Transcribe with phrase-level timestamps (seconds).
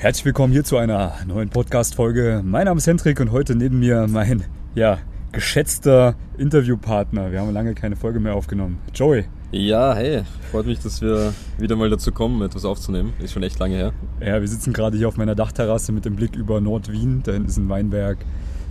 [0.00, 2.40] Herzlich willkommen hier zu einer neuen Podcast-Folge.
[2.42, 4.96] Mein Name ist Hendrik und heute neben mir mein, ja,
[5.30, 7.30] geschätzter Interviewpartner.
[7.30, 8.78] Wir haben lange keine Folge mehr aufgenommen.
[8.94, 9.26] Joey.
[9.52, 13.12] Ja, hey, freut mich, dass wir wieder mal dazu kommen, etwas aufzunehmen.
[13.18, 13.92] Ist schon echt lange her.
[14.22, 17.20] Ja, wir sitzen gerade hier auf meiner Dachterrasse mit dem Blick über Nord-Wien.
[17.22, 18.16] Da hinten ist ein Weinberg.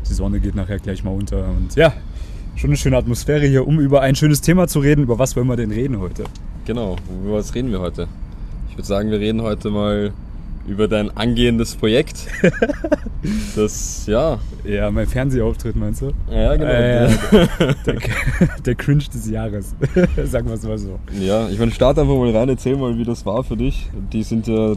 [0.10, 1.48] Die Sonne geht nachher gleich mal unter.
[1.48, 1.94] Und ja,
[2.56, 5.04] schon eine schöne Atmosphäre hier, um über ein schönes Thema zu reden.
[5.04, 6.24] Über was wollen wir denn reden heute?
[6.66, 8.08] Genau, über was reden wir heute?
[8.72, 10.12] Ich würde sagen, wir reden heute mal
[10.68, 12.28] über dein angehendes Projekt.
[13.54, 14.40] Das, ja.
[14.64, 16.14] Ja, mein Fernsehauftritt meinst du?
[16.32, 16.72] Ja, genau.
[16.72, 17.10] Äh,
[17.86, 17.96] der,
[18.66, 19.76] der Cringe des Jahres.
[20.24, 21.00] Sagen wir es mal so.
[21.20, 23.90] Ja, ich meine, start einfach mal rein, erzähl mal, wie das war für dich.
[24.14, 24.74] Die sind ja,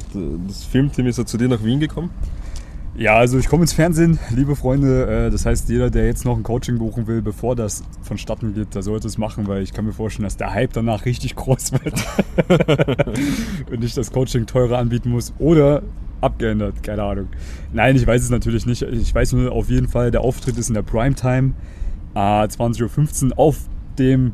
[0.49, 2.11] das Filmteam ist ja zu dir nach Wien gekommen.
[2.95, 5.27] Ja, also ich komme ins Fernsehen, liebe Freunde.
[5.27, 8.75] Äh, Das heißt, jeder, der jetzt noch ein Coaching buchen will, bevor das vonstatten geht,
[8.75, 11.73] der sollte es machen, weil ich kann mir vorstellen, dass der Hype danach richtig groß
[11.73, 11.95] wird.
[13.71, 15.83] Und ich das Coaching teurer anbieten muss oder
[16.21, 17.29] abgeändert, keine Ahnung.
[17.73, 18.83] Nein, ich weiß es natürlich nicht.
[18.83, 21.55] Ich weiß nur auf jeden Fall, der Auftritt ist in der Primetime,
[22.15, 23.57] äh, 20.15 Uhr auf
[23.99, 24.33] dem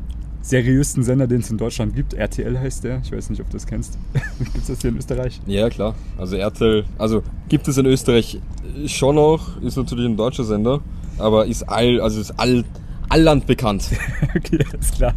[0.49, 2.13] seriösten Sender, den es in Deutschland gibt.
[2.13, 3.01] RTL heißt der.
[3.03, 3.97] Ich weiß nicht, ob du das kennst.
[4.39, 5.39] gibt es das hier in Österreich?
[5.45, 5.95] Ja, klar.
[6.17, 8.39] Also RTL, also gibt es in Österreich
[8.87, 10.81] schon noch, ist natürlich ein deutscher Sender,
[11.17, 12.63] aber ist all, also ist all,
[13.09, 13.89] alland bekannt.
[14.35, 15.13] Okay, alles klar.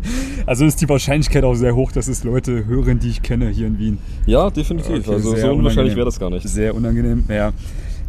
[0.46, 3.66] Also ist die Wahrscheinlichkeit auch sehr hoch, dass es Leute hören, die ich kenne hier
[3.66, 3.98] in Wien.
[4.24, 5.06] Ja, definitiv.
[5.06, 6.48] Okay, also sehr so unwahrscheinlich wäre das gar nicht.
[6.48, 7.52] Sehr unangenehm, ja.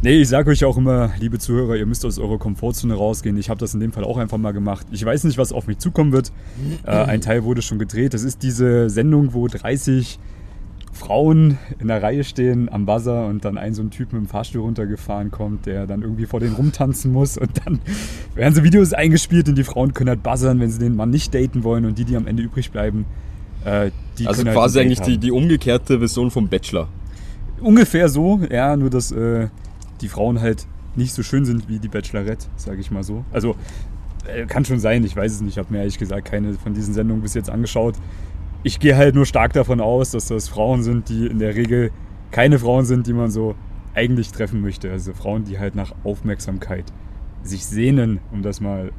[0.04, 3.38] Nee, ich sage euch auch immer, liebe Zuhörer, ihr müsst aus eurer Komfortzone rausgehen.
[3.38, 4.86] Ich habe das in dem Fall auch einfach mal gemacht.
[4.92, 6.34] Ich weiß nicht, was auf mich zukommen wird.
[6.86, 8.14] Äh, ein Teil wurde schon gedreht.
[8.14, 10.20] Das ist diese Sendung, wo 30
[10.92, 14.28] Frauen in der Reihe stehen am Buzzer und dann ein so ein Typ mit dem
[14.28, 17.80] Fahrstuhl runtergefahren kommt, der dann irgendwie vor denen rumtanzen muss und dann
[18.36, 21.34] werden so Videos eingespielt und die Frauen können halt buzzern, wenn sie den Mann nicht
[21.34, 23.06] daten wollen und die, die am Ende übrig bleiben,
[23.64, 26.90] äh, die Also können quasi halt eigentlich die, die umgekehrte Version vom Bachelor.
[27.62, 29.48] Ungefähr so, ja, nur dass äh,
[30.04, 33.26] die Frauen halt nicht so schön sind wie die Bachelorette, sage ich mal so.
[33.32, 33.56] Also
[34.28, 36.73] äh, kann schon sein, ich weiß es nicht, ich habe mir ehrlich gesagt keine von
[36.73, 37.95] diesen Sendungen bis jetzt angeschaut.
[38.61, 41.92] Ich gehe halt nur stark davon aus, dass das Frauen sind, die in der Regel
[42.32, 43.55] keine Frauen sind, die man so
[43.95, 44.92] eigentlich treffen möchte.
[44.92, 46.86] Also Frauen, die halt nach Aufmerksamkeit
[47.44, 48.92] sich sehnen, um das mal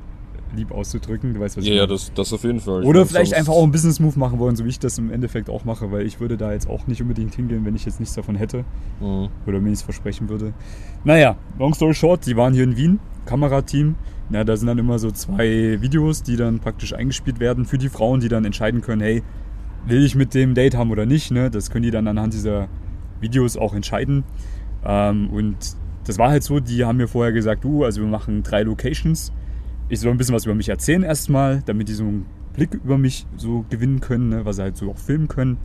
[0.55, 1.35] lieb auszudrücken.
[1.35, 1.93] Du weißt, was ich Ja, ja, meine.
[1.93, 2.83] das, das auf jeden Fall.
[2.83, 5.11] Ich Oder meine, vielleicht einfach auch einen Business-Move machen wollen, so wie ich das im
[5.11, 8.01] Endeffekt auch mache, weil ich würde da jetzt auch nicht unbedingt hingehen, wenn ich jetzt
[8.01, 8.65] nichts davon hätte
[9.01, 9.29] Mhm.
[9.47, 10.53] oder mir nichts versprechen würde.
[11.05, 13.95] Naja, long story short, die waren hier in Wien, Kamerateam.
[14.31, 17.91] Na, da sind dann immer so zwei Videos, die dann praktisch eingespielt werden für die
[17.91, 19.23] Frauen, die dann entscheiden können, hey,
[19.87, 21.31] will ich mit dem Date haben oder nicht.
[21.31, 21.51] Ne?
[21.51, 22.69] Das können die dann anhand dieser
[23.21, 24.25] Videos auch entscheiden.
[24.83, 25.57] Ähm, und
[26.07, 29.31] das war halt so, die haben mir vorher gesagt, du, also wir machen drei Locations.
[29.95, 32.99] Ich soll ein bisschen was über mich erzählen erstmal, damit die so einen Blick über
[32.99, 34.45] mich so gewinnen können, ne?
[34.45, 35.57] was sie halt so auch filmen können.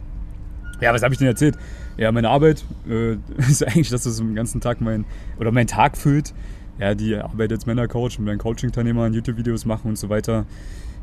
[0.82, 1.58] Ja, was habe ich denn erzählt?
[1.98, 5.06] Ja, meine Arbeit äh, ist eigentlich, dass das den ganzen Tag mein,
[5.40, 6.36] oder mein Tag füllt.
[6.80, 10.46] Ja, die Arbeit als Männercoach mit meinen Coaching-Teilnehmern, YouTube-Videos machen und so weiter.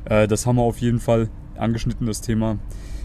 [0.05, 2.59] Äh, das haben wir auf jeden Fall angeschnitten, das Thema.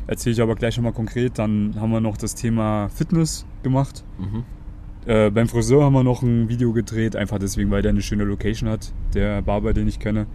[0.05, 1.39] Erzähle ich aber gleich nochmal konkret.
[1.39, 4.03] Dann haben wir noch das Thema Fitness gemacht.
[4.19, 4.43] Mhm.
[5.05, 8.23] Äh, beim Friseur haben wir noch ein Video gedreht, einfach deswegen, weil der eine schöne
[8.23, 10.27] Location hat, der Barber, den ich kenne.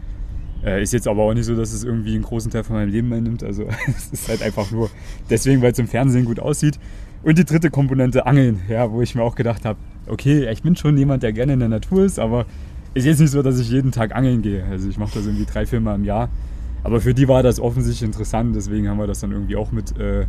[0.64, 2.90] Äh, ist jetzt aber auch nicht so, dass es irgendwie einen großen Teil von meinem
[2.90, 3.44] Leben einnimmt.
[3.44, 4.90] Also es ist halt einfach nur
[5.30, 6.80] deswegen, weil es im Fernsehen gut aussieht.
[7.22, 10.76] Und die dritte Komponente, Angeln, ja, wo ich mir auch gedacht habe, okay, ich bin
[10.76, 12.46] schon jemand, der gerne in der Natur ist, aber
[12.94, 14.64] ist jetzt nicht so, dass ich jeden Tag angeln gehe.
[14.64, 16.28] Also ich mache das irgendwie drei, vier Mal im Jahr.
[16.82, 19.98] Aber für die war das offensichtlich interessant, deswegen haben wir das dann irgendwie auch mit,
[19.98, 20.26] äh,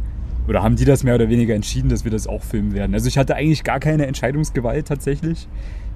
[0.48, 2.94] oder haben die das mehr oder weniger entschieden, dass wir das auch filmen werden.
[2.94, 5.48] Also ich hatte eigentlich gar keine Entscheidungsgewalt tatsächlich.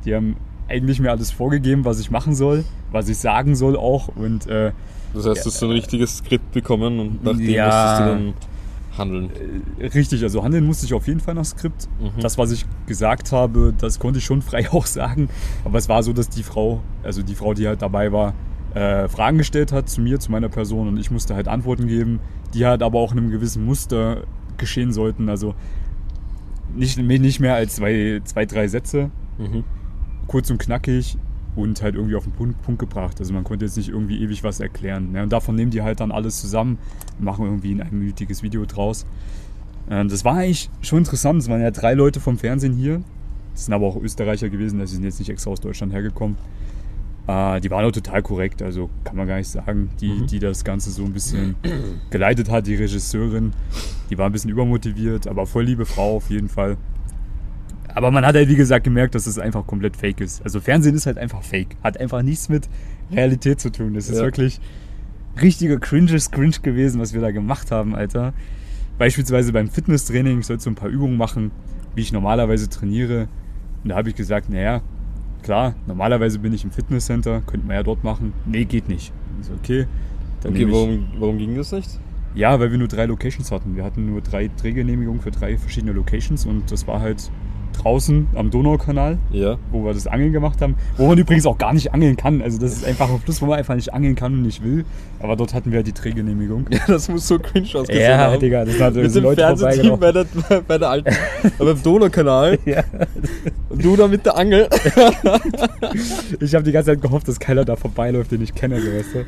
[0.05, 0.35] Die haben
[0.67, 4.07] eigentlich mir alles vorgegeben, was ich machen soll, was ich sagen soll auch.
[4.09, 4.71] Und äh,
[5.13, 7.65] Das heißt, du hast so ein richtiges Skript bekommen und nach dem Ja.
[7.65, 8.33] musstest du dann
[8.97, 9.29] handeln.
[9.93, 11.87] Richtig, also handeln musste ich auf jeden Fall nach Skript.
[11.99, 12.21] Mhm.
[12.21, 15.29] Das, was ich gesagt habe, das konnte ich schon frei auch sagen.
[15.65, 18.33] Aber es war so, dass die Frau, also die Frau, die halt dabei war,
[18.73, 22.19] äh, Fragen gestellt hat zu mir, zu meiner Person und ich musste halt Antworten geben,
[22.53, 24.23] die halt aber auch in einem gewissen Muster
[24.57, 25.29] geschehen sollten.
[25.29, 25.55] Also
[26.75, 29.63] nicht, nicht mehr als zwei, zwei drei Sätze, Mhm.
[30.27, 31.17] kurz und knackig
[31.55, 33.19] und halt irgendwie auf den Punkt, Punkt gebracht.
[33.19, 35.11] Also man konnte jetzt nicht irgendwie ewig was erklären.
[35.11, 35.23] Ne?
[35.23, 36.77] Und davon nehmen die halt dann alles zusammen,
[37.19, 39.05] machen irgendwie ein einminütiges Video draus.
[39.89, 41.41] Ähm, das war eigentlich schon interessant.
[41.41, 43.01] Es waren ja drei Leute vom Fernsehen hier.
[43.53, 46.37] Das sind aber auch Österreicher gewesen, also die sind jetzt nicht extra aus Deutschland hergekommen.
[47.27, 49.89] Äh, die waren auch total korrekt, also kann man gar nicht sagen.
[50.01, 50.27] Die, Mhm.
[50.27, 51.55] die das Ganze so ein bisschen
[52.09, 53.53] geleitet hat, die Regisseurin,
[54.09, 56.77] die war ein bisschen übermotiviert, aber voll liebe Frau auf jeden Fall.
[57.93, 60.41] Aber man hat halt, wie gesagt, gemerkt, dass es einfach komplett fake ist.
[60.43, 61.75] Also Fernsehen ist halt einfach fake.
[61.83, 62.69] Hat einfach nichts mit
[63.11, 63.93] Realität zu tun.
[63.93, 64.23] Das ist Ja.
[64.23, 64.61] wirklich
[65.41, 68.33] richtiger cringes Cringe gewesen, was wir da gemacht haben, Alter.
[68.97, 71.51] Beispielsweise beim Fitnesstraining, ich sollte so ein paar Übungen machen,
[71.95, 73.27] wie ich normalerweise trainiere.
[73.83, 74.81] Und da habe ich gesagt, naja,
[75.43, 78.33] klar, normalerweise bin ich im Fitnesscenter, könnte man ja dort machen.
[78.45, 79.11] Nee, geht nicht.
[79.39, 79.87] Ich so, okay.
[80.41, 81.99] Dann Okay, warum, warum ging das nicht?
[82.33, 83.75] Ja, weil wir nur drei Locations hatten.
[83.75, 87.29] Wir hatten nur drei Drehgenehmigungen für drei verschiedene Locations und das war halt
[87.71, 89.57] draußen am Donaukanal, Ja.
[89.71, 90.75] wo wir das Angeln gemacht haben.
[90.97, 92.41] Wo man übrigens auch gar nicht angeln kann.
[92.41, 94.85] Also das ist einfach ein Fluss, wo man einfach nicht angeln kann und nicht will.
[95.19, 96.65] Aber dort hatten wir halt die Drehgenehmigung.
[96.69, 98.39] Ja, das muss so cringe ausgesehen Ja, haben.
[98.39, 100.25] Digga, das hat Mit so dem Leute Fernsehteam bei der,
[100.67, 101.15] bei der alten,
[101.57, 102.57] beim Donaukanal.
[102.65, 102.83] Ja.
[103.69, 104.67] Und du da mit der Angel.
[106.39, 109.15] Ich habe die ganze Zeit gehofft, dass keiner da vorbeiläuft, den ich kenne, so, weißt
[109.15, 109.25] du.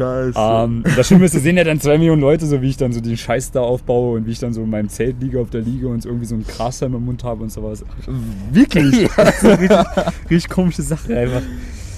[0.00, 0.38] Scheiße.
[0.38, 2.92] Ähm, das Schlimme ist, da sehen ja dann zwei Millionen Leute, so wie ich dann
[2.92, 5.50] so den Scheiß da aufbaue und wie ich dann so in meinem Zelt liege auf
[5.50, 7.84] der Liege und so irgendwie so ein Grashalm im Mund habe und sowas.
[8.50, 9.10] Wirklich?
[9.20, 9.70] Das richtig,
[10.30, 11.42] richtig komische Sache einfach.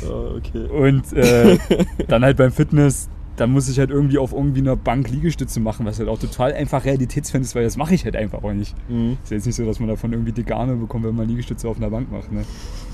[0.05, 0.67] Ah, okay.
[0.67, 1.59] Und äh,
[2.09, 5.87] dann halt beim Fitness, da muss ich halt irgendwie auf irgendwie einer Bank Liegestütze machen,
[5.87, 8.75] was halt auch total einfach realitätsfern ist, weil das mache ich halt einfach auch nicht.
[8.89, 9.19] Mhm.
[9.23, 11.69] Ist ja jetzt nicht so, dass man davon irgendwie dicke Arme bekommt, wenn man Liegestütze
[11.69, 12.33] auf einer Bank macht.
[12.33, 12.45] Ne?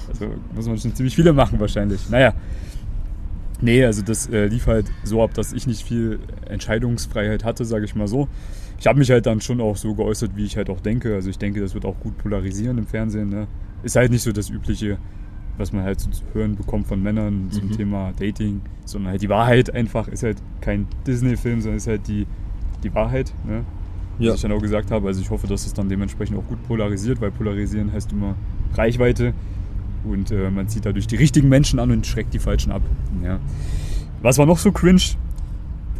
[0.08, 2.08] Also muss man schon ziemlich viele machen wahrscheinlich.
[2.10, 2.34] Naja.
[3.60, 7.84] Nee, also das äh, lief halt so ab, dass ich nicht viel Entscheidungsfreiheit hatte, sage
[7.84, 8.28] ich mal so.
[8.78, 11.14] Ich habe mich halt dann schon auch so geäußert, wie ich halt auch denke.
[11.14, 13.28] Also ich denke, das wird auch gut polarisieren im Fernsehen.
[13.28, 13.48] Ne?
[13.82, 14.98] Ist halt nicht so das Übliche,
[15.56, 17.72] was man halt zu hören bekommt von Männern zum Mhm.
[17.72, 22.26] Thema Dating, sondern halt die Wahrheit einfach ist halt kein Disney-Film, sondern ist halt die,
[22.84, 23.32] die Wahrheit.
[23.44, 23.64] Ne?
[24.20, 24.30] Ja.
[24.30, 25.08] Was ich dann auch gesagt habe.
[25.08, 28.36] Also ich hoffe, dass es dann dementsprechend auch gut polarisiert, weil polarisieren heißt immer
[28.74, 29.34] Reichweite
[30.04, 32.82] und äh, man zieht dadurch die richtigen Menschen an und schreckt die falschen ab.
[33.22, 33.38] Ja.
[34.22, 35.02] Was war noch so cringe?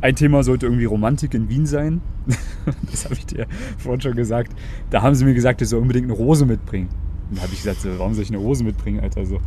[0.01, 2.01] Ein Thema sollte irgendwie Romantik in Wien sein.
[2.91, 3.47] das habe ich dir
[3.79, 4.53] vorhin schon gesagt.
[4.91, 6.89] Da haben sie mir gesagt, ich soll unbedingt eine Rose mitbringen.
[7.31, 9.21] Und da habe ich gesagt, so, warum soll ich eine Rose mitbringen, Alter?
[9.21, 9.41] Also,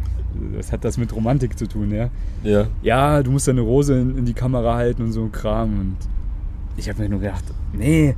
[0.56, 2.10] was hat das mit Romantik zu tun, ja?
[2.44, 2.68] Ja.
[2.82, 5.80] ja, du musst deine Rose in, in die Kamera halten und so ein Kram.
[5.80, 5.98] Und
[6.78, 8.16] ich habe mir nur gedacht, nee,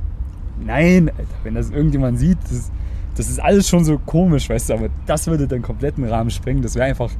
[0.64, 2.70] nein, Alter, wenn das irgendjemand sieht, das,
[3.16, 6.62] das ist alles schon so komisch, weißt du, aber das würde den kompletten Rahmen sprengen.
[6.62, 7.10] Das wäre einfach,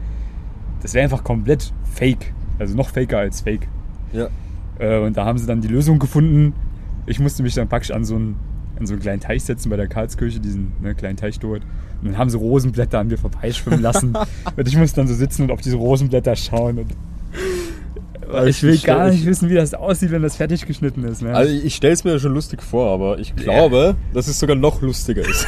[0.82, 2.32] das wäre einfach komplett fake.
[2.58, 3.69] Also noch faker als fake.
[4.12, 4.29] Ja.
[4.79, 6.52] Äh, und da haben sie dann die Lösung gefunden.
[7.06, 8.37] Ich musste mich dann praktisch an so einen,
[8.79, 11.62] an so einen kleinen Teich setzen bei der Karlskirche, diesen ne, kleinen Teich dort.
[12.02, 14.14] Und dann haben sie Rosenblätter an mir vorbeischwimmen lassen.
[14.56, 16.79] und ich musste dann so sitzen und auf diese Rosenblätter schauen.
[16.79, 16.91] Und
[18.46, 21.22] ich will gar nicht wissen, wie das aussieht, wenn das fertig geschnitten ist.
[21.22, 21.34] Ne?
[21.34, 24.82] Also ich stelle es mir schon lustig vor, aber ich glaube, dass es sogar noch
[24.82, 25.46] lustiger ist.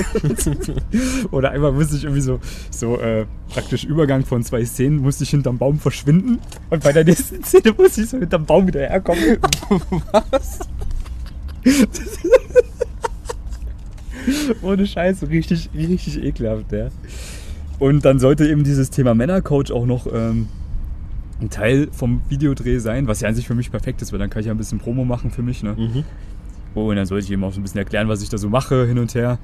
[1.31, 2.41] Oder einmal musste ich irgendwie so,
[2.71, 6.39] so äh, praktisch Übergang von zwei Szenen, musste ich hinterm Baum verschwinden.
[6.71, 9.39] Und bei der nächsten Szene musste ich so hinterm Baum wieder herkommen.
[10.31, 10.61] Was?
[14.63, 16.89] Ohne Scheiße, richtig, richtig ekelhaft, ja.
[17.79, 20.49] Und dann sollte eben dieses Thema Männercoach auch noch ähm,
[21.41, 24.31] ein Teil vom Videodreh sein, was ja an sich für mich perfekt ist, weil dann
[24.31, 25.63] kann ich ja ein bisschen Promo machen für mich.
[25.63, 25.75] Ne?
[25.77, 26.05] Mhm.
[26.75, 28.49] Oh, und dann sollte ich eben auch so ein bisschen erklären, was ich da so
[28.49, 29.39] mache hin und her.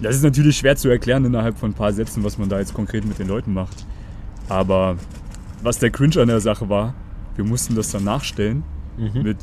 [0.00, 2.74] Das ist natürlich schwer zu erklären innerhalb von ein paar Sätzen, was man da jetzt
[2.74, 3.86] konkret mit den Leuten macht.
[4.48, 4.96] Aber
[5.62, 6.94] was der Cringe an der Sache war,
[7.36, 8.62] wir mussten das dann nachstellen
[8.98, 9.22] Mhm.
[9.22, 9.36] mit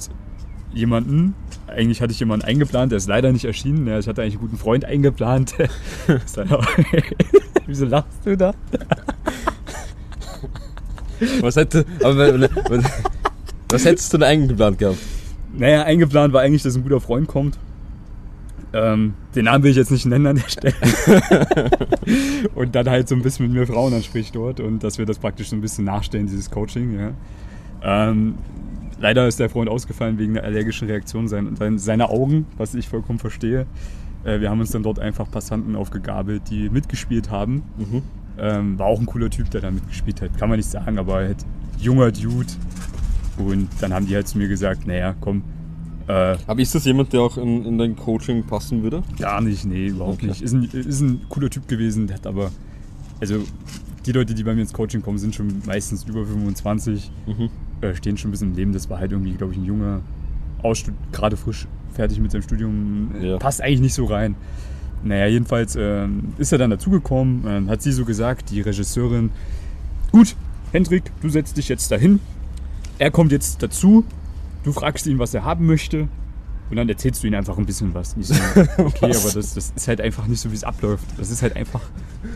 [0.73, 1.33] jemandem.
[1.67, 3.87] Eigentlich hatte ich jemanden eingeplant, der ist leider nicht erschienen.
[3.99, 5.55] Ich hatte eigentlich einen guten Freund eingeplant.
[6.49, 6.67] Auch-
[7.67, 8.53] Wieso lachst du da?
[11.41, 12.49] Was hätte, aber,
[13.69, 14.97] was, hättest du denn eigentlich geplant gehabt?
[15.53, 17.57] Naja, eingeplant war eigentlich, dass ein guter Freund kommt.
[18.71, 20.75] Ähm, den Namen will ich jetzt nicht nennen an der Stelle.
[22.55, 25.17] und dann halt so ein bisschen mit mir Frauen anspricht dort und dass wir das
[25.17, 26.99] praktisch so ein bisschen nachstellen, dieses Coaching.
[26.99, 27.11] Ja.
[27.81, 28.35] Ähm,
[28.99, 32.87] leider ist der Freund ausgefallen wegen einer allergischen Reaktion sein, sein, seiner Augen, was ich
[32.87, 33.65] vollkommen verstehe.
[34.23, 37.63] Äh, wir haben uns dann dort einfach Passanten aufgegabelt, die mitgespielt haben.
[37.77, 38.03] Mhm.
[38.41, 40.37] Ähm, war auch ein cooler Typ, der da mitgespielt hat.
[40.37, 41.37] Kann man nicht sagen, aber halt
[41.79, 42.47] junger Dude.
[43.37, 45.43] Und dann haben die halt zu mir gesagt, naja, komm,
[46.07, 49.03] äh, Aber ist das jemand, der auch in, in dein Coaching passen würde?
[49.19, 50.27] gar nicht, nee, überhaupt Okay.
[50.27, 50.41] nicht.
[50.41, 52.51] Ist ein, ist ein cooler Typ gewesen, der hat aber,
[53.21, 53.43] also
[54.05, 57.49] die Leute, die bei mir ins Coaching kommen, sind schon meistens über 25, Mhm.
[57.81, 58.73] äh, stehen schon ein bisschen im Leben.
[58.73, 60.01] Das war halt irgendwie, glaube ich, ein junger,
[61.11, 63.37] gerade frisch fertig mit seinem Studium, Ja.
[63.37, 64.35] passt eigentlich nicht so rein.
[65.03, 69.31] Naja, jedenfalls ähm, ist er dann dazugekommen, ähm, hat sie so gesagt, die Regisseurin,
[70.11, 70.35] gut,
[70.71, 72.19] Hendrik, du setzt dich jetzt dahin,
[72.97, 74.03] er kommt jetzt dazu,
[74.63, 76.07] du fragst ihn, was er haben möchte
[76.69, 78.15] und dann erzählst du ihm einfach ein bisschen was.
[78.19, 78.33] So,
[78.77, 81.05] okay, aber das, das ist halt einfach nicht so, wie es abläuft.
[81.17, 81.81] Das ist halt einfach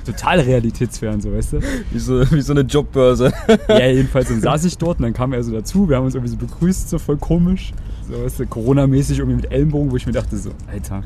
[0.05, 1.59] total realitätsfern, so weißt du.
[1.91, 3.31] Wie so, wie so eine Jobbörse.
[3.67, 5.87] Ja, jedenfalls dann saß ich dort und dann kam er so dazu.
[5.87, 7.73] Wir haben uns irgendwie so begrüßt, so voll komisch.
[8.09, 11.03] So, weißt du, Corona-mäßig irgendwie mit Ellenbogen, wo ich mir dachte so, Alter,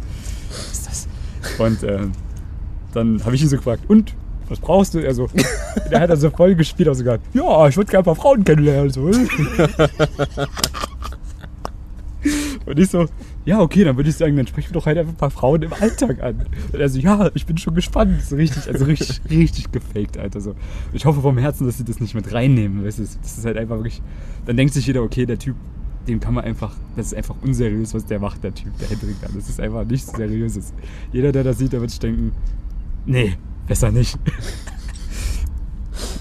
[0.50, 0.77] was?
[1.58, 2.12] Und ähm,
[2.94, 4.14] dann habe ich ihn so gefragt, und,
[4.50, 5.00] was brauchst du?
[5.00, 5.28] Er so,
[5.92, 8.44] der hat dann so voll gespielt, also gesagt, ja, ich würde gerne ein paar Frauen
[8.44, 8.90] kennenlernen.
[8.92, 9.12] So.
[12.66, 13.08] Und ich so,
[13.46, 15.62] ja, okay, dann würde ich sagen, dann sprechen wir doch halt einfach ein paar Frauen
[15.62, 16.46] im Alltag an.
[16.74, 18.22] Und er so, ja, ich bin schon gespannt.
[18.22, 20.42] So richtig, also richtig, richtig gefaked, Alter.
[20.42, 20.54] So.
[20.92, 22.86] Ich hoffe vom Herzen, dass sie das nicht mit reinnehmen.
[22.86, 24.02] Weißt du, das ist halt einfach wirklich.
[24.46, 25.56] Dann denkt sich jeder, okay, der Typ,
[26.08, 29.16] dem kann man einfach, das ist einfach unseriös, was der macht, der Typ, der Hendrik
[29.22, 29.28] da.
[29.34, 30.74] Das ist einfach nichts Seriöses.
[31.12, 32.32] Jeder, der das sieht, der wird sich denken,
[33.06, 33.38] nee,
[33.68, 34.18] besser nicht.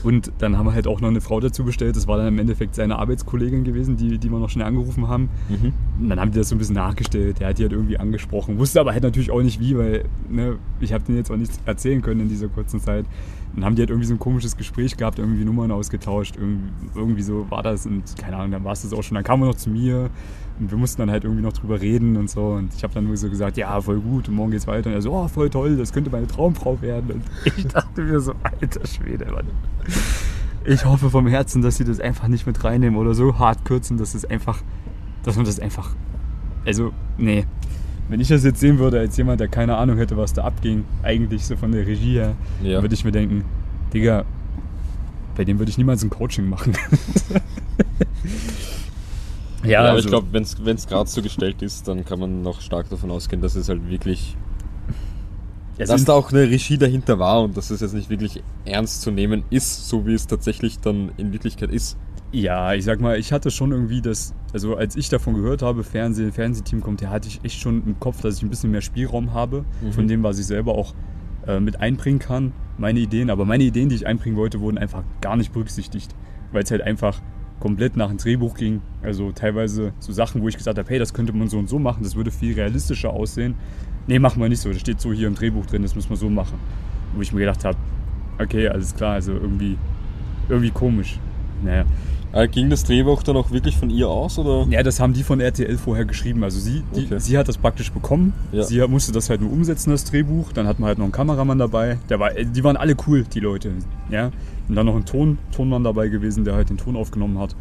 [0.03, 1.97] Und dann haben wir halt auch noch eine Frau dazu bestellt.
[1.97, 5.29] Das war dann im Endeffekt seine Arbeitskollegin gewesen, die, die wir noch schnell angerufen haben.
[5.49, 5.73] Mhm.
[6.01, 7.41] Und dann haben die das so ein bisschen nachgestellt.
[7.41, 8.59] Der hat die halt irgendwie angesprochen.
[8.59, 11.61] Wusste aber halt natürlich auch nicht wie, weil ne, ich habe denen jetzt auch nichts
[11.65, 13.07] erzählen können in dieser kurzen Zeit.
[13.55, 16.37] Dann haben die halt irgendwie so ein komisches Gespräch gehabt, irgendwie Nummern ausgetauscht.
[16.37, 19.15] Irgendwie, irgendwie so war das und keine Ahnung, dann war es das auch schon.
[19.15, 20.11] Dann kam er noch zu mir
[20.59, 22.49] und wir mussten dann halt irgendwie noch drüber reden und so.
[22.53, 24.89] Und ich habe dann nur so gesagt, ja, voll gut und morgen geht's weiter.
[24.89, 27.11] Und er so, oh, voll toll, das könnte meine Traumfrau werden.
[27.11, 27.23] Und
[27.57, 29.47] ich dachte mir so, alter Schwede, Mann.
[30.65, 33.99] Ich hoffe vom Herzen, dass sie das einfach nicht mit reinnehmen oder so hart kürzen,
[33.99, 34.63] dass es einfach,
[35.25, 35.91] dass man das einfach,
[36.65, 37.45] also, nee.
[38.09, 40.85] Wenn ich das jetzt sehen würde als jemand, der keine Ahnung hätte, was da abging,
[41.03, 42.81] eigentlich so von der Regie her, Ja.
[42.81, 43.45] würde ich mir denken,
[43.93, 44.25] Digga,
[45.37, 46.73] bei dem würde ich niemals ein Coaching machen.
[49.65, 50.43] Ja, aber also- ich glaube, wenn
[50.75, 53.89] es gerade so gestellt ist, dann kann man noch stark davon ausgehen, dass es halt
[53.89, 54.37] wirklich,
[55.79, 59.03] Es dass da auch eine Regie dahinter war und dass es jetzt nicht wirklich ernst
[59.03, 61.97] zu nehmen ist, so wie es tatsächlich dann in Wirklichkeit ist.
[62.33, 65.85] Ja, ich sag mal, ich hatte schon irgendwie das, also als ich davon gehört habe,
[65.85, 68.81] Fernsehen, Fernsehteam kommt her, hatte ich echt schon im Kopf, dass ich ein bisschen mehr
[68.81, 69.93] Spielraum habe, Mhm.
[69.93, 70.95] von dem, was ich selber auch
[71.47, 73.31] äh, mit einbringen kann, meine Ideen.
[73.31, 76.13] Aber meine Ideen, die ich einbringen wollte, wurden einfach gar nicht berücksichtigt,
[76.51, 77.21] weil es halt einfach
[77.61, 78.81] komplett nach dem Drehbuch ging.
[79.03, 81.79] Also teilweise so Sachen, wo ich gesagt habe, hey, das könnte man so und so
[81.79, 83.55] machen, das würde viel realistischer aussehen.
[84.07, 86.17] Nee, machen wir nicht so, das steht so hier im Drehbuch drin, das müssen wir
[86.17, 86.59] so machen.
[87.15, 87.77] Wo ich mir gedacht habe,
[88.41, 89.77] okay, alles klar, also irgendwie,
[90.49, 91.19] irgendwie komisch.
[91.65, 91.85] Naja.
[92.33, 94.67] Äh, ging das Drehbuch dann auch wirklich von ihr aus oder?
[94.71, 96.45] Ja, das haben die von RTL vorher geschrieben.
[96.45, 97.19] Also sie, die, Okay.
[97.19, 98.35] sie hat das praktisch bekommen.
[98.53, 98.63] Ja.
[98.63, 100.53] Sie musste das halt nur umsetzen, das Drehbuch.
[100.53, 101.99] Dann hatten wir halt noch einen Kameramann dabei.
[102.11, 103.73] Der war, die waren alle cool, die Leute.
[104.11, 104.33] Ja?
[104.69, 107.55] Und dann noch ein Ton, Tonmann dabei gewesen, der halt den Ton aufgenommen hat.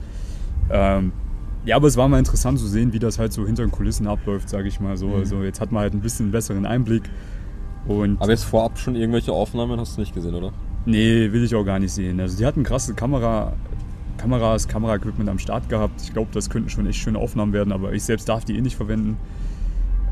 [0.69, 1.11] Ähm,
[1.65, 4.07] ja, aber es war mal interessant zu sehen, wie das halt so hinter den Kulissen
[4.07, 5.07] abläuft, sage ich mal so.
[5.07, 5.15] Mhm.
[5.15, 7.03] Also jetzt hat man halt ein bisschen einen besseren Einblick.
[7.87, 10.51] Und Aber jetzt vorab schon irgendwelche Aufnahmen hast du nicht gesehen, oder?
[10.85, 12.19] Nee, will ich auch gar nicht sehen.
[12.19, 13.53] Also die hatten krasse Kamera,
[14.17, 16.01] Kameras, Kameraequipment am Start gehabt.
[16.01, 18.61] Ich glaube, das könnten schon echt schöne Aufnahmen werden, aber ich selbst darf die eh
[18.61, 19.17] nicht verwenden.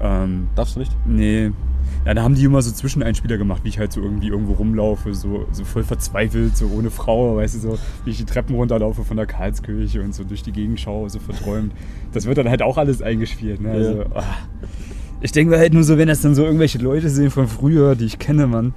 [0.03, 0.91] Ähm, Darfst du nicht?
[1.07, 1.51] nee.
[2.05, 5.13] Ja, da haben die immer so Zwischeneinspieler gemacht, wie ich halt so irgendwie irgendwo rumlaufe,
[5.13, 9.05] so, so voll verzweifelt, so ohne Frau, weißt du, so wie ich die Treppen runterlaufe
[9.05, 11.71] von der Karlskirche und so durch die Gegend schaue, so verträumt.
[12.11, 13.61] Das wird dann halt auch alles eingespielt.
[13.61, 13.71] Ne?
[13.71, 14.05] Also, Ja.
[14.15, 14.23] ah.
[15.21, 17.95] Ich denke mir halt nur so, wenn das dann so irgendwelche Leute sehen von früher,
[17.95, 18.73] die ich kenne, Mann,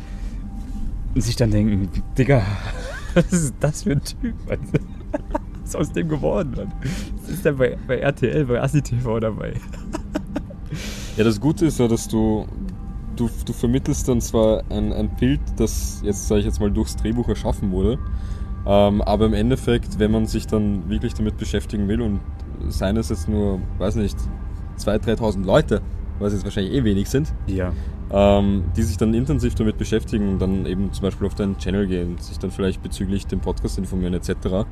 [1.16, 2.42] und sich dann denken, Digga,
[3.14, 4.58] was ist das für ein Typ, Mann?
[5.62, 6.72] Was ist aus dem geworden, Mann?
[7.22, 9.54] Was ist der bei, bei RTL, bei Assi TV dabei?
[11.16, 12.46] Ja, das Gute ist ja, dass du,
[13.16, 16.96] du, du vermittelst dann zwar ein, ein Bild, das jetzt, sage ich jetzt mal, durchs
[16.96, 17.98] Drehbuch erschaffen wurde,
[18.66, 22.20] ähm, aber im Endeffekt, wenn man sich dann wirklich damit beschäftigen will und
[22.68, 24.16] seien es jetzt nur, weiß nicht,
[24.78, 25.80] 2.000, 3.000 Leute,
[26.18, 27.72] was jetzt wahrscheinlich eh wenig sind, Ja.
[28.10, 31.86] ähm, die sich dann intensiv damit beschäftigen und dann eben zum Beispiel auf deinen Channel
[31.86, 34.66] gehen, sich dann vielleicht bezüglich dem Podcast informieren etc.,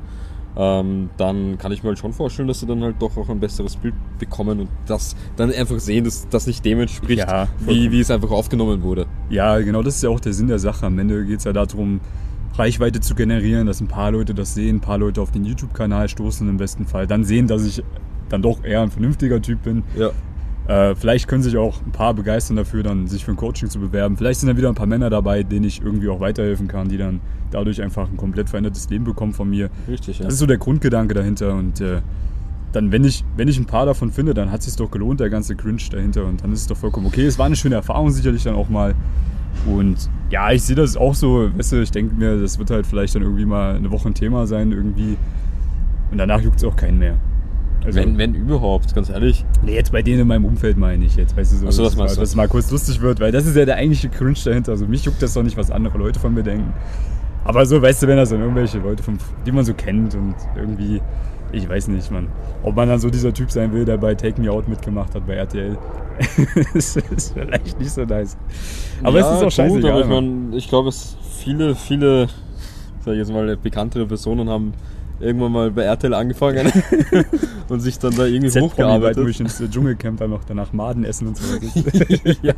[0.57, 3.39] ähm, dann kann ich mir halt schon vorstellen, dass sie dann halt doch auch ein
[3.39, 7.91] besseres Bild bekommen und das dann einfach sehen, dass das nicht dem entspricht, Ja, wie,
[7.91, 9.05] wie es einfach aufgenommen wurde.
[9.29, 10.85] Ja, genau, das ist ja auch der Sinn der Sache.
[10.85, 11.99] Am Ende geht es ja darum,
[12.57, 16.07] Reichweite zu generieren, dass ein paar Leute das sehen, ein paar Leute auf den YouTube-Kanal
[16.07, 17.83] stoßen im besten Fall, dann sehen, dass ich
[18.29, 19.83] dann doch eher ein vernünftiger Typ bin.
[19.97, 20.11] Ja.
[20.67, 23.79] Äh, vielleicht können sich auch ein paar begeistern dafür, dann sich für ein Coaching zu
[23.79, 24.17] bewerben.
[24.17, 26.97] Vielleicht sind dann wieder ein paar Männer dabei, denen ich irgendwie auch weiterhelfen kann, die
[26.97, 29.69] dann dadurch einfach ein komplett verändertes Leben bekommen von mir.
[29.87, 30.25] Richtig, ja.
[30.25, 32.01] Das ist so der Grundgedanke dahinter und äh,
[32.71, 35.19] dann, wenn ich, wenn ich ein paar davon finde, dann hat es sich doch gelohnt,
[35.19, 37.25] der ganze Cringe dahinter und dann ist es doch vollkommen okay.
[37.25, 38.95] Es war eine schöne Erfahrung sicherlich dann auch mal
[39.65, 42.85] und ja, ich sehe das auch so, weißt du, ich denke mir, das wird halt
[42.85, 45.15] vielleicht dann irgendwie mal eine Woche ein Thema sein irgendwie
[46.11, 47.15] und danach juckt es auch keinen mehr.
[47.85, 49.45] Also, wenn, wenn überhaupt, ganz ehrlich.
[49.63, 51.91] Nee, jetzt bei denen in meinem Umfeld meine ich jetzt, weißt du, so, so, das
[51.91, 52.21] dass, meinst mal, du.
[52.21, 54.71] dass es mal kurz lustig wird, weil das ist ja der eigentliche Cringe dahinter.
[54.71, 56.73] Also mich juckt das doch nicht, was andere Leute von mir denken.
[57.43, 60.33] Aber so, weißt du, wenn das dann irgendwelche Leute, von, die man so kennt und
[60.55, 60.99] irgendwie,
[61.51, 62.27] ich weiß nicht, man,
[62.63, 65.27] ob man dann so dieser Typ sein will, der bei Take Me Out mitgemacht hat
[65.27, 65.77] bei RTL.
[66.73, 68.35] das ist vielleicht nicht so nice.
[69.03, 69.91] Aber ja, es ist auch scheißegal.
[69.91, 72.27] aber ich, mein, ich glaube, es viele, viele,
[73.01, 74.73] sag ich jetzt mal, bekanntere Personen haben
[75.19, 76.71] irgendwann mal bei RTL angefangen
[77.69, 79.39] und sich dann da irgendwie hochgearbeitet.
[79.39, 81.43] ins äh, Dschungelcamp dann noch danach Maden essen und so.
[82.41, 82.53] ja.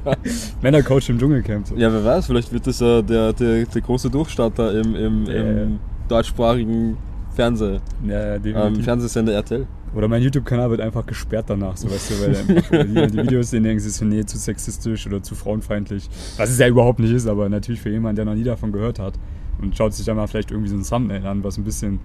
[0.61, 1.67] Männercoach im Dschungelcamp.
[1.67, 1.75] So.
[1.75, 5.33] ja, wer weiß, vielleicht wird das ja der, der, der große Durchstarter im, im, Ja,
[5.35, 6.97] im deutschsprachigen
[7.35, 8.81] Fernseh, Ja, ähm.
[8.81, 9.67] Fernsehsender RTL.
[9.95, 13.51] Oder mein YouTube-Kanal wird einfach gesperrt danach, so weißt du, weil weil die, die Videos
[13.51, 16.09] sehen, denken sie, ist nee, zu sexistisch oder zu frauenfeindlich.
[16.37, 18.99] Was es ja überhaupt nicht ist, aber natürlich für jemanden, der noch nie davon gehört
[18.99, 19.13] hat
[19.61, 21.99] und schaut sich dann mal vielleicht irgendwie so ein Thumbnail an, was ein bisschen,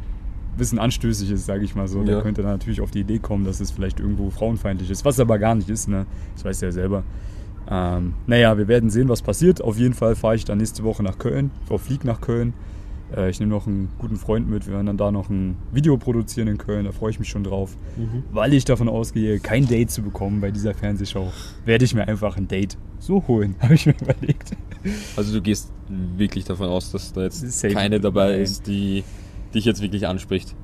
[0.56, 2.00] bisschen anstößig ist, sage ich mal so.
[2.00, 2.04] Ja.
[2.06, 5.18] Der könnte dann natürlich auf die Idee kommen, dass es vielleicht irgendwo frauenfeindlich ist, was
[5.20, 6.06] aber gar nicht ist, ne?
[6.34, 7.04] Das weiß er ja selber.
[7.70, 9.62] Ähm, naja, wir werden sehen, was passiert.
[9.62, 12.54] Auf jeden Fall fahre ich dann nächste Woche nach Köln, oder fliege nach Köln.
[13.16, 14.66] Äh, ich nehme noch einen guten Freund mit.
[14.66, 16.84] Wir werden dann da noch ein Video produzieren in Köln.
[16.84, 17.76] Da freue ich mich schon drauf.
[18.32, 21.32] Weil ich davon ausgehe, kein Date zu bekommen bei dieser Fernsehshow,
[21.64, 24.52] werde ich mir einfach ein Date so holen, habe ich mir überlegt.
[25.16, 25.72] Also du gehst
[26.16, 27.74] wirklich davon aus, dass da jetzt Safe.
[27.74, 28.40] keine dabei Nein.
[28.40, 29.04] ist, die
[29.54, 30.54] dich jetzt wirklich anspricht.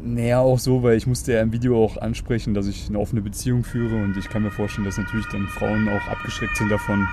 [0.00, 3.20] Naja, auch so, weil ich musste ja im Video auch ansprechen, dass ich eine offene
[3.20, 7.06] Beziehung führe und ich kann mir vorstellen, dass natürlich dann Frauen auch abgeschreckt sind davon.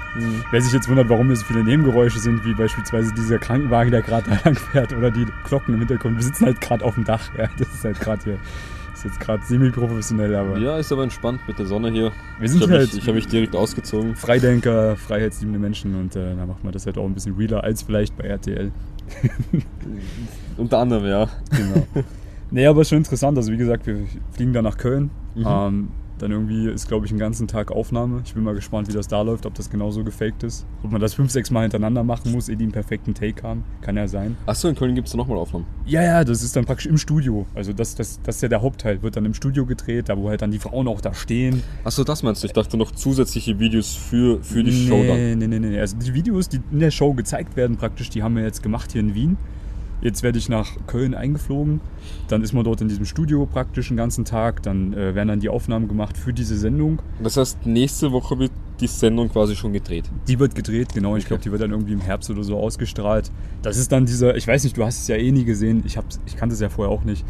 [0.52, 4.04] Wer sich jetzt wundert, warum hier so viele Nebengeräusche sind, wie beispielsweise dieser Krankenwagen, der
[4.04, 6.18] gerade da lang fährt oder die Glocken im Hintergrund.
[6.18, 8.38] Wir sitzen halt gerade auf dem Dach, ja, das ist halt gerade hier.
[8.92, 12.12] Das ist jetzt gerade semi-professionell, aber Ja, ist aber entspannt mit der Sonne hier.
[12.40, 14.16] wir sind ich habe halt mich, ich hab mich direkt ausgezogen.
[14.16, 17.82] Freidenker, freiheitsliebende Menschen und äh, da macht man das halt auch ein bisschen realer als
[17.82, 18.72] vielleicht bei RTL.
[20.58, 21.30] Unter anderem, ja.
[21.52, 21.88] Genau.
[22.52, 23.38] nee, aber schon interessant.
[23.38, 25.12] Also wie gesagt, wir fliegen dann nach Köln.
[25.36, 25.46] Mhm.
[25.48, 28.22] Ähm, dann irgendwie ist, glaube ich, einen ganzen Tag Aufnahme.
[28.26, 30.66] Ich bin mal gespannt, wie das da läuft, ob das genauso gefaked ist.
[30.84, 33.64] Ob man das fünf, sechs Mal hintereinander machen muss, ehe die einen perfekten Take haben.
[33.82, 34.38] Kann ja sein.
[34.46, 35.66] Achso, in Köln gibt es nochmal Aufnahmen.
[35.86, 37.46] Ja, ja, das ist dann praktisch im Studio.
[37.54, 39.02] Also das, das, das ist ja der Hauptteil.
[39.02, 41.64] Wird dann im Studio gedreht, da wo halt dann die Frauen auch da stehen.
[41.84, 42.48] Achso, das meinst du?
[42.48, 45.18] Ich dachte noch zusätzliche Videos für, für die nee, Show dann.
[45.18, 45.80] Nee, nee, nee, nee.
[45.80, 48.92] Also die Videos, die in der Show gezeigt werden, praktisch, die haben wir jetzt gemacht
[48.92, 49.38] hier in Wien.
[50.06, 51.82] Jetzt werde ich nach Köln eingeflogen.
[52.28, 54.62] Dann ist man dort in diesem Studio praktisch den ganzen Tag.
[54.62, 57.00] Dann äh, werden dann die Aufnahmen gemacht für diese Sendung.
[57.24, 60.06] Das heißt, nächste Woche wird die Sendung quasi schon gedreht.
[60.28, 61.16] Die wird gedreht, genau.
[61.16, 61.30] Ich Okay.
[61.30, 63.32] glaube, die wird dann irgendwie im Herbst oder so ausgestrahlt.
[63.64, 65.82] Das ist dann dieser, ich weiß nicht, du hast es ja eh nie gesehen.
[65.88, 65.98] Ich,
[66.28, 67.26] ich kannte es ja vorher auch nicht.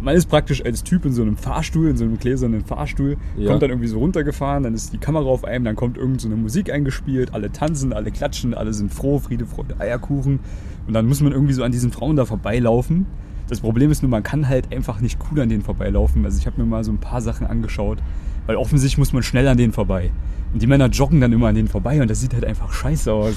[0.00, 3.48] Man ist praktisch als Typ in so einem Fahrstuhl, in so einem gläsernen Fahrstuhl, Ja.
[3.48, 6.28] kommt dann irgendwie so runtergefahren, dann ist die Kamera auf einem, dann kommt irgend so
[6.28, 10.40] eine Musik eingespielt, alle tanzen, alle klatschen, alle sind froh, Friede, Freude, Eierkuchen.
[10.86, 13.06] Und dann muss man irgendwie so an diesen Frauen da vorbeilaufen.
[13.48, 16.24] Das Problem ist nur, man kann halt einfach nicht cool an denen vorbeilaufen.
[16.24, 17.98] Also ich habe mir mal so ein paar Sachen angeschaut,
[18.46, 20.10] weil offensichtlich muss man schnell an denen vorbei.
[20.52, 23.12] Und die Männer joggen dann immer an denen vorbei und das sieht halt einfach scheiße
[23.12, 23.34] aus.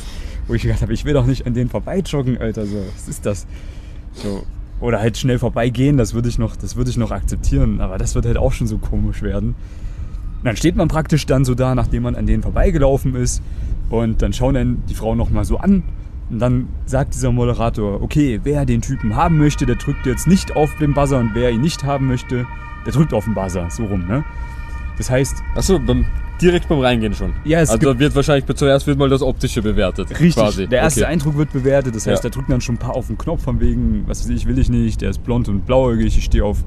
[0.47, 2.65] Wo ich gedacht habe, ich will doch nicht an denen vorbei joggen, Alter.
[2.65, 3.47] So, was ist das?
[4.13, 4.43] So.
[4.83, 7.79] Oder halt schnell vorbeigehen, das würde ich, noch- das würde ich noch akzeptieren.
[7.79, 9.49] Aber das wird halt auch schon so komisch werden.
[10.39, 13.41] Und dann steht man praktisch dann so da, nachdem man an denen vorbeigelaufen ist.
[13.89, 15.83] Und dann schauen dann die Frauen nochmal so an.
[16.29, 20.55] Und dann sagt dieser Moderator, okay, wer den Typen haben möchte, der drückt jetzt nicht
[20.57, 21.19] auf den Buzzer.
[21.19, 22.45] Und wer ihn nicht haben möchte,
[22.85, 23.69] der drückt auf den Buzzer.
[23.69, 24.25] So rum, ne?
[24.97, 26.05] Das heißt, Achso, beim,
[26.41, 27.33] direkt beim Reingehen schon.
[27.45, 30.09] Ja, es also wird wahrscheinlich zuerst wird mal das Optische bewertet.
[30.11, 30.67] Richtig, Quasi.
[30.67, 31.11] der erste okay.
[31.11, 31.95] Eindruck wird bewertet.
[31.95, 32.29] Das heißt, Ja.
[32.29, 34.57] da drücken dann schon ein paar auf den Knopf von wegen, was weiß ich, will
[34.59, 36.63] ich nicht, der ist blond und blauäugig, ich stehe auf,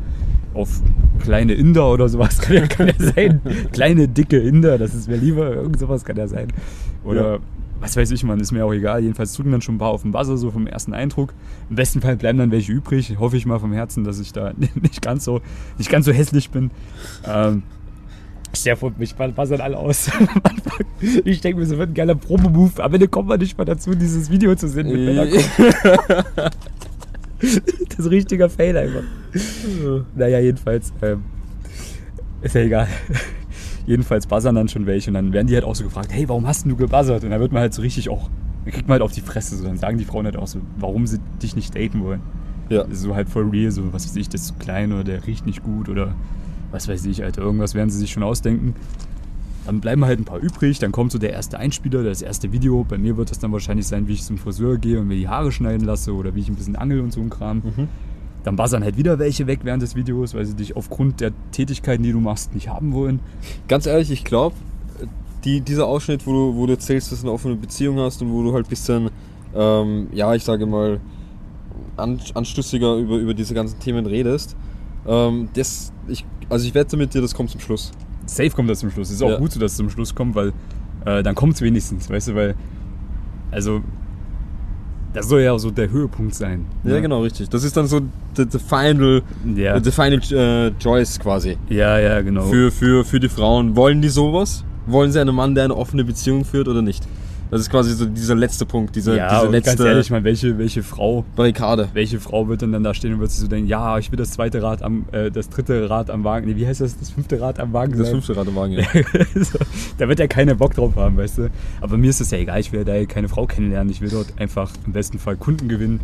[0.55, 0.81] auf
[1.21, 3.41] kleine Inder oder sowas, kann ja, kann ja sein.
[3.73, 6.49] kleine, dicke Inder, das ist mir lieber, irgend sowas kann ja sein.
[7.05, 7.39] Oder Ja.
[7.81, 9.03] was weiß ich, man, ist mir auch egal.
[9.03, 11.35] Jedenfalls drücken dann schon ein paar auf den Buzzer, so vom ersten Eindruck.
[11.69, 13.17] Im besten Fall bleiben dann welche übrig.
[13.19, 15.41] Hoffe ich mal vom Herzen, dass ich da nicht ganz so,
[15.79, 16.71] nicht ganz so hässlich bin.
[17.27, 17.63] Ähm,
[18.63, 20.11] Dir vor, mich buzzern alle aus.
[21.25, 22.83] ich denke mir, so wird ein geiler Promo-Move.
[22.83, 24.89] Am Ende kommt man nicht mal dazu, dieses Video zu sehen.
[24.89, 25.29] Mit Männern.
[27.41, 29.03] das ist ein richtiger Fail einfach.
[30.15, 30.93] naja, jedenfalls.
[31.03, 31.25] Ähm,
[32.43, 32.89] ist ja egal.
[33.87, 36.47] jedenfalls buzzern dann schon welche und dann werden die halt auch so gefragt, hey, warum
[36.47, 37.25] hast du gebuzzert?
[37.25, 38.29] Und dann wird man halt so richtig auch,
[38.65, 39.57] dann kriegt man halt auf die Fresse.
[39.57, 39.65] So.
[39.65, 42.21] Dann sagen die Frauen halt auch so, warum sie dich nicht daten wollen.
[42.69, 42.85] Ja.
[42.91, 45.47] So halt voll real, so was weiß ich, der ist zu klein oder der riecht
[45.47, 46.15] nicht gut oder
[46.71, 48.75] was weiß ich, Alter, irgendwas werden sie sich schon ausdenken.
[49.67, 52.85] Dann bleiben halt ein paar übrig, dann kommt so der erste Einspieler, das erste Video.
[52.89, 55.29] Bei mir wird das dann wahrscheinlich sein, wie ich zum Friseur gehe und mir die
[55.29, 57.59] Haare schneiden lasse oder wie ich ein bisschen angel und so ein Kram.
[57.59, 57.89] Mhm.
[58.45, 62.05] Dann buzzern halt wieder welche weg während des Videos, weil sie dich aufgrund der Tätigkeiten,
[62.05, 63.19] die du machst, nicht haben wollen.
[63.67, 64.55] Ganz ehrlich, ich glaube,
[65.45, 68.31] die, dieser Ausschnitt, wo du, wo du erzählst, dass du eine offene Beziehung hast und
[68.33, 69.11] wo du halt ein bisschen,
[69.55, 71.01] ähm, ja, ich sage mal,
[71.97, 74.55] an, anstößiger über, über diese ganzen Themen redest,
[75.07, 77.93] ähm, das, ich, also ich wette mit dir, das kommt zum Schluss.
[78.27, 79.11] Safe kommt das zum Schluss.
[79.11, 79.39] Ist auch Ja.
[79.39, 80.53] gut so, dass es zum Schluss kommt, weil
[81.05, 82.55] äh, dann kommt es wenigstens, weißt du, weil,
[83.53, 83.81] also,
[85.13, 86.67] das soll ja auch so der Höhepunkt sein.
[86.85, 87.03] Ja, ne?
[87.03, 87.49] genau, richtig.
[87.49, 88.01] Das ist dann so
[88.37, 89.23] the, the final,
[89.55, 91.57] Ja, the final äh, choice quasi.
[91.71, 92.43] ja, ja, genau.
[92.43, 93.77] Für, für, für die Frauen.
[93.77, 94.63] Wollen die sowas?
[94.87, 97.07] Wollen sie einen Mann, der eine offene Beziehung führt oder nicht?
[97.51, 100.59] Das ist quasi so dieser letzte Punkt, diese, ja, diese letzte ganz ehrlich, man, welche,
[100.59, 101.89] welche Frau, Barrikade.
[101.93, 104.17] welche Frau wird denn dann da stehen und wird sich so denken, ja, ich will
[104.17, 107.11] das zweite Rad am, äh, das dritte Rad am Wagen, nee, wie heißt das, das
[107.11, 108.11] fünfte Rad am Wagen Das sein?
[108.17, 108.85] fünfte Rad im Wagen, ja.
[109.35, 109.59] so,
[109.99, 111.51] da wird er keinen Bock drauf haben, weißt du.
[111.81, 114.33] Aber mir ist das ja egal, ich will da keine Frau kennenlernen, ich will dort
[114.39, 116.01] einfach im besten Fall Kunden gewinnen,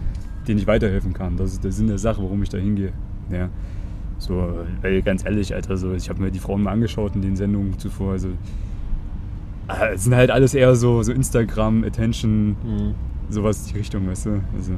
[0.46, 1.36] denen ich weiterhelfen kann.
[1.36, 2.92] Das ist der Sinn der Sache, warum ich da hingehe.
[3.30, 3.48] Ja.
[4.18, 4.64] So,
[5.04, 8.12] ganz ehrlich, Alter, so, ich habe mir die Frauen mal angeschaut in den Sendungen zuvor.
[8.12, 8.28] Also,
[9.94, 12.94] es sind halt alles eher so, so Instagram, Attention, Mhm.
[13.30, 14.30] sowas in die Richtung, weißt du?
[14.56, 14.72] Also,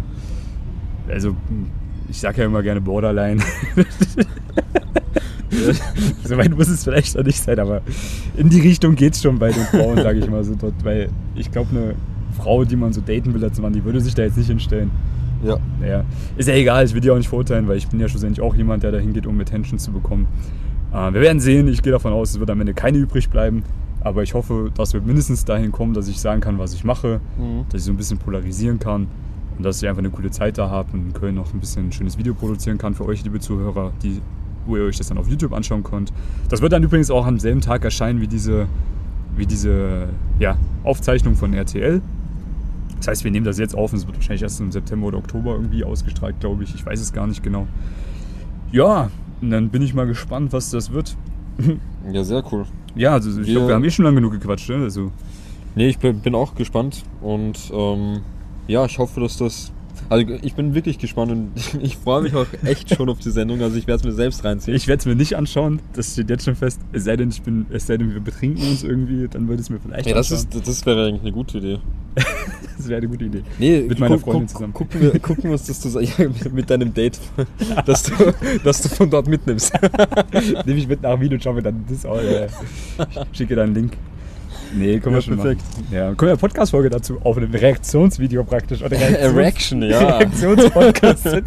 [1.09, 1.37] also
[2.09, 3.43] ich sag ja immer gerne Borderline.
[6.25, 7.83] so weit muss es vielleicht noch nicht sein, aber
[8.37, 10.75] in die Richtung geht's schon bei den Frauen, sage ich mal so dort.
[10.85, 11.95] Weil ich glaube, eine
[12.37, 14.91] Frau, die man so daten will als Mann, die würde sich da jetzt nicht hinstellen.
[15.45, 15.59] Ja.
[15.81, 16.05] Naja,
[16.37, 18.55] ist ja egal, ich will die auch nicht verurteilen, weil ich bin ja schlussendlich auch
[18.55, 20.27] jemand, der dahin geht, um Attention zu bekommen.
[20.93, 23.63] Äh, wir werden sehen, ich gehe davon aus, es wird am Ende keine übrig bleiben.
[24.05, 27.21] Aber ich hoffe, dass wir mindestens dahin kommen, dass ich sagen kann, was ich mache,
[27.39, 27.65] Mhm.
[27.71, 29.09] dass ich so ein bisschen polarisieren kann
[29.57, 31.89] und dass ich einfach eine coole Zeit da habe und in Köln noch ein bisschen
[31.89, 34.21] ein schönes Video produzieren kann für euch, liebe Zuhörer, die,
[34.67, 36.13] wo ihr euch das dann auf YouTube anschauen könnt.
[36.51, 38.67] Das wird dann übrigens auch am selben Tag erscheinen wie diese,
[39.37, 42.03] wie diese ja, Aufzeichnung von RTL.
[42.99, 45.19] Das heißt, wir nehmen das jetzt auf und es wird wahrscheinlich erst im September oder
[45.19, 46.75] Oktober irgendwie ausgestrahlt, glaube ich.
[46.75, 47.67] Ich weiß es gar nicht genau.
[48.71, 51.17] Ja, und dann bin ich mal gespannt, was das wird.
[52.13, 52.65] Ja, sehr cool.
[52.97, 54.69] Ja, also ich glaube, wir haben eh schon lange genug gequatscht.
[54.69, 54.77] Ne?
[54.77, 55.11] Also,
[55.77, 58.21] Nee, ich bin, bin auch gespannt und ähm,
[58.69, 59.73] ja, ich hoffe, dass das.
[60.09, 61.51] Also ich bin wirklich gespannt und
[61.83, 63.61] ich freue mich auch echt schon auf die Sendung.
[63.63, 64.77] Also ich werde es mir selbst reinziehen.
[64.77, 66.81] ich werde es mir nicht anschauen, das steht jetzt schon fest.
[66.93, 69.67] Es sei denn, ich bin, es sei denn, wir betrinken uns irgendwie, dann würde ich
[69.67, 70.49] es mir vielleicht Ja, das, anschauen.
[70.61, 71.79] ist, das wäre eigentlich eine gute Idee.
[72.77, 73.43] das wäre eine gute Idee.
[73.59, 74.73] Nee, Mit meiner guck- Freundin guck- zusammen.
[74.75, 77.19] Gucken wir, gucken wir uns das zusammen ja, mit deinem Date,
[77.87, 78.13] dass du,
[78.63, 79.73] dass du von dort mitnimmst.
[80.67, 82.21] Nehme ich mit nach Wien und schaue mir dann das auch.
[82.23, 82.47] Ja.
[83.33, 83.97] Ich schicke dann einen Link.
[84.77, 85.63] Nee, können wir Ja, schon perfekt.
[85.73, 85.87] machen.
[85.93, 87.53] Ja, können wir eine Podcast-Folge dazu aufnehmen.
[87.55, 88.83] Ein Reaktionsvideo praktisch.
[88.83, 90.17] Oder Reaktions- Reaction, ja.
[90.19, 91.25] Reaktionspodcast.
[91.27, 91.43] das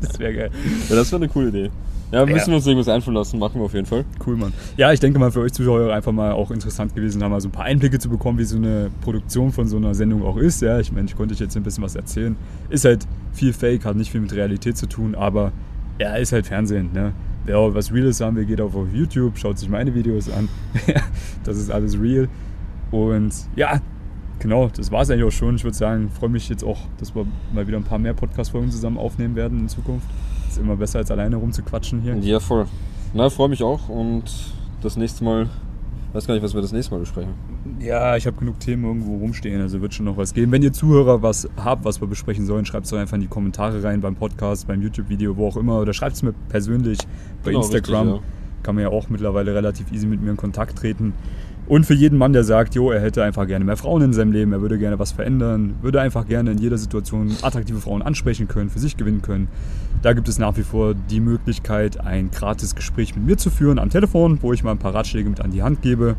[0.00, 0.50] das wäre geil.
[0.88, 1.70] Ja, das wäre eine coole Idee.
[2.12, 2.46] Ja, müssen Ja.
[2.48, 4.04] wir uns irgendwas einfallen lassen, machen wir auf jeden Fall.
[4.26, 4.52] Cool, Mann.
[4.76, 7.48] Ja, ich denke mal, für euch Zuschauer einfach mal auch interessant gewesen, da mal so
[7.48, 10.60] ein paar Einblicke zu bekommen, wie so eine Produktion von so einer Sendung auch ist.
[10.60, 12.34] Ja, ich meine, ich konnte euch jetzt ein bisschen was erzählen.
[12.68, 15.52] Ist halt viel Fake, hat nicht viel mit Realität zu tun, aber
[16.00, 16.90] ja, ist halt Fernsehen.
[16.92, 17.12] Ne?
[17.48, 20.48] Auch was Reales haben will, geht auf YouTube, schaut sich meine Videos an.
[21.44, 22.28] das ist alles real.
[22.90, 23.80] Und ja,
[24.38, 25.56] genau, das war es eigentlich auch schon.
[25.56, 28.70] Ich würde sagen, freue mich jetzt auch, dass wir mal wieder ein paar mehr Podcast-Folgen
[28.70, 30.06] zusammen aufnehmen werden in Zukunft.
[30.48, 32.16] Ist immer besser, als alleine rumzuquatschen hier.
[32.16, 32.66] Ja, voll.
[33.14, 34.24] Na, freue mich auch und
[34.82, 35.48] das nächste Mal,
[36.12, 37.34] weiß gar nicht, was wir das nächste Mal besprechen.
[37.80, 40.52] Ja, ich habe genug Themen irgendwo rumstehen, also wird schon noch was geben.
[40.52, 43.28] Wenn ihr Zuhörer was habt, was wir besprechen sollen, schreibt es doch einfach in die
[43.28, 45.80] Kommentare rein beim Podcast, beim YouTube-Video, wo auch immer.
[45.80, 46.98] Oder schreibt es mir persönlich
[47.44, 48.08] bei Genau, Instagram.
[48.08, 48.26] richtig,
[48.62, 51.14] Kann man ja auch mittlerweile relativ easy mit mir in Kontakt treten.
[51.70, 54.32] Und für jeden Mann, der sagt, jo, er hätte einfach gerne mehr Frauen in seinem
[54.32, 58.48] Leben, er würde gerne was verändern, würde einfach gerne in jeder Situation attraktive Frauen ansprechen
[58.48, 59.46] können, für sich gewinnen können.
[60.02, 63.78] Da gibt es nach wie vor die Möglichkeit, ein gratis Gespräch mit mir zu führen
[63.78, 66.16] am Telefon, wo ich mal ein paar Ratschläge mit an die Hand gebe.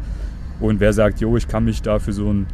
[0.62, 2.48] Und wer sagt, jo, ich kann mich da für so ein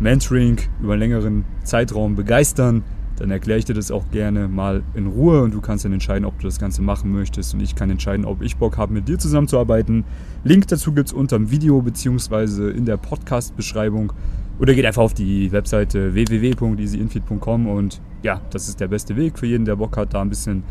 [0.00, 2.82] Mentoring über einen längeren Zeitraum begeistern,
[3.16, 6.24] dann erkläre ich dir das auch gerne mal in Ruhe und du kannst dann entscheiden,
[6.24, 9.08] ob du das Ganze machen möchtest und ich kann entscheiden, ob ich Bock habe, mit
[9.08, 10.04] dir zusammenzuarbeiten.
[10.44, 12.70] Link dazu gibt es unter dem Video bzw.
[12.70, 14.12] in der Podcast-Beschreibung
[14.58, 19.46] oder geht einfach auf die Webseite www.easyinfeed.com und ja, das ist der beste Weg für
[19.46, 20.62] jeden, der Bock hat, da ein bisschen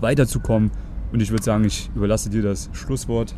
[0.00, 0.70] weiterzukommen.
[1.12, 3.34] Und ich würde sagen, ich überlasse dir das Schlusswort.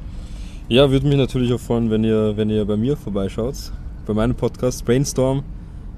[0.68, 3.72] Ja, würde mich natürlich auch freuen, wenn ihr, wenn ihr bei mir vorbeischaut,
[4.06, 5.42] bei meinem Podcast Brainstorm.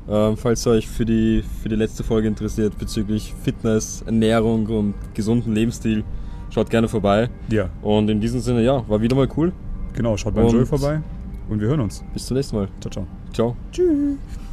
[0.08, 4.94] Ähm, falls ihr euch für die, für die letzte Folge interessiert bezüglich Fitness, Ernährung und
[5.14, 6.04] gesunden Lebensstil,
[6.50, 7.30] schaut gerne vorbei.
[7.48, 9.52] Ja, Und in diesem Sinne, ja, war wieder mal cool.
[9.94, 11.00] genau, schaut beim Und- Joey vorbei
[11.48, 12.04] und wir hören uns.
[12.12, 12.68] Bis zum nächsten Mal.
[12.80, 13.06] Ciao, ciao.
[13.32, 13.56] Ciao.
[13.72, 14.16] Tschüss.